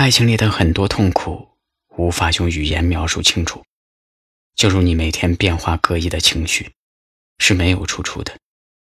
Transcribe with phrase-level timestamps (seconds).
[0.00, 1.58] 爱情里的很多痛苦
[1.90, 3.62] 无法用语言描述清楚，
[4.54, 6.72] 就如你每天变化各异的情绪，
[7.36, 8.34] 是没有出处的。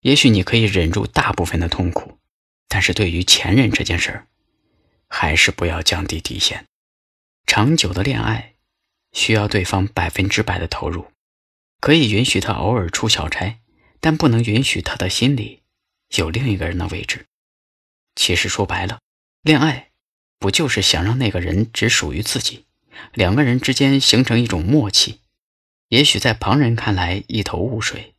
[0.03, 2.19] 也许你可以忍住大部分的痛苦，
[2.69, 4.27] 但是对于前任这件事儿，
[5.09, 6.67] 还是不要降低底线。
[7.47, 8.57] 长久的恋爱
[9.13, 11.11] 需要对方百分之百的投入，
[11.81, 13.59] 可以允许他偶尔出小差，
[14.01, 15.63] 但不能允许他的心里
[16.17, 17.25] 有另一个人的位置。
[18.15, 19.01] 其实说白了，
[19.41, 19.90] 恋爱
[20.41, 22.65] 不就是想让那个人只属于自己，
[23.13, 25.17] 两个人之间形成一种默契？
[25.91, 28.15] 也许在旁人看来一头雾水，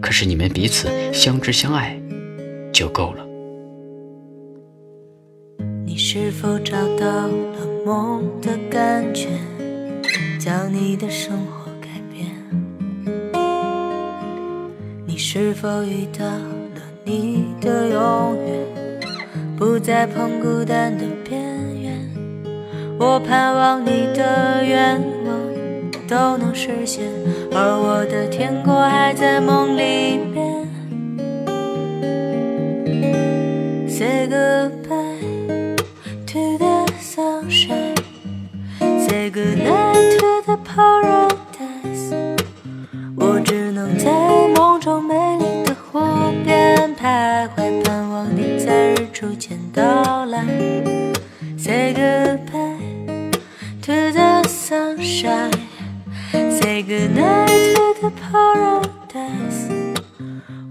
[0.00, 2.00] 可是你们彼此相知相爱
[2.72, 3.26] 就够了。
[5.84, 9.28] 你是否找到了梦的感觉，
[10.40, 12.34] 将你的生活改变？
[15.06, 18.77] 你是否遇到了你的永远？
[19.58, 21.42] 不再碰孤单的边
[21.82, 22.08] 缘，
[22.96, 25.36] 我盼望你的愿望
[26.06, 27.04] 都能实现，
[27.50, 30.68] 而我的天国还在梦里面。
[33.88, 35.76] Say goodbye
[36.26, 37.96] to the sunshine,
[38.78, 42.14] say goodnight to the paradise。
[43.16, 44.12] 我只能在
[51.56, 53.30] ，Say goodbye
[53.82, 55.50] to the sunshine,
[56.32, 59.68] Say goodnight to the paradise。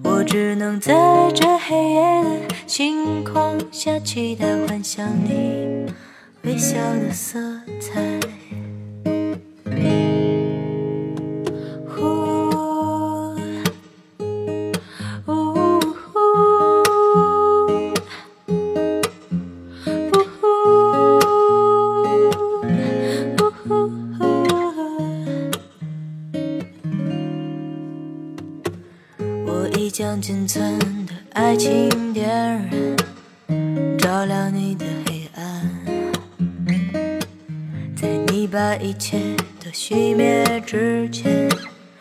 [0.04, 0.94] 我只能在
[1.34, 5.92] 这黑夜的星空下，期待幻想你
[6.44, 7.40] 微笑的色
[7.80, 8.20] 彩。
[29.90, 35.70] 将仅存的爱情点燃，照亮你的黑暗。
[37.96, 39.20] 在你把一切
[39.64, 41.50] 都熄灭之前，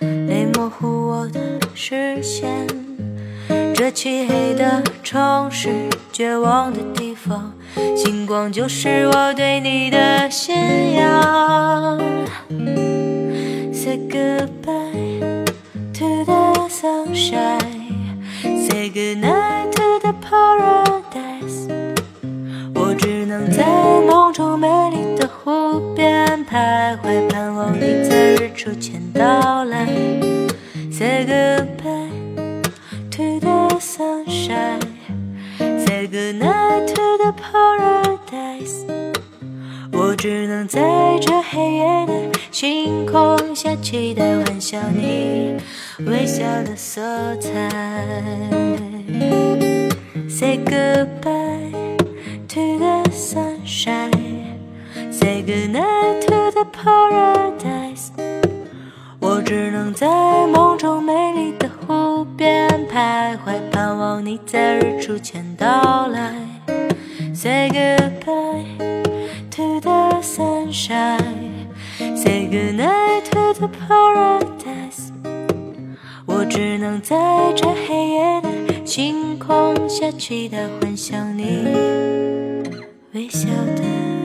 [0.01, 1.41] 泪模糊我的
[1.75, 2.67] 视线。
[3.75, 5.71] 这漆黑的城市，
[6.13, 7.55] 绝望的地方，
[7.97, 10.55] 星光就是我对你的信
[10.93, 11.99] 仰。
[13.73, 15.45] Say goodbye
[15.93, 17.66] to the sunshine.
[18.97, 21.69] Goodnight to the paradise。
[22.75, 23.62] 我只能在
[24.09, 29.85] 梦中美丽的湖边徘徊，盼望你在日出前到来。
[30.91, 32.62] Say goodbye
[33.11, 34.81] to the sunshine。
[35.59, 38.87] Say goodnight to the paradise。
[39.93, 40.81] 我只能在
[41.21, 45.59] 这黑夜的星空下，期待幻想你。
[46.06, 47.03] 微笑的色
[47.37, 48.86] 彩。
[50.28, 51.97] Say goodbye
[52.49, 54.59] to the sunshine.
[55.11, 58.11] Say goodnight to the paradise.
[59.21, 66.33] 我只能在梦中美丽的湖边徘徊，盼望你在日出前到来。
[67.34, 68.65] Say goodbye
[69.50, 71.69] to the sunshine.
[71.99, 75.12] Say goodnight to the paradise.
[76.27, 77.17] 我只能在
[77.55, 78.36] 这黑夜
[78.97, 81.45] 星空下，期待幻想你
[83.12, 83.47] 微笑
[83.77, 84.16] 的。